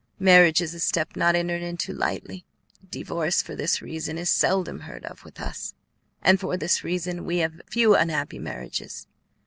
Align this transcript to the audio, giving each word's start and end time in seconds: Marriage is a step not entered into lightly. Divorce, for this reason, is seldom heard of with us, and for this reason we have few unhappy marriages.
Marriage 0.17 0.61
is 0.61 0.73
a 0.73 0.79
step 0.79 1.15
not 1.15 1.35
entered 1.35 1.61
into 1.61 1.93
lightly. 1.93 2.43
Divorce, 2.89 3.43
for 3.43 3.55
this 3.55 3.83
reason, 3.83 4.17
is 4.17 4.31
seldom 4.31 4.79
heard 4.79 5.05
of 5.05 5.23
with 5.23 5.39
us, 5.39 5.75
and 6.23 6.39
for 6.39 6.57
this 6.57 6.83
reason 6.83 7.23
we 7.23 7.37
have 7.37 7.61
few 7.69 7.93
unhappy 7.93 8.39
marriages. 8.39 9.05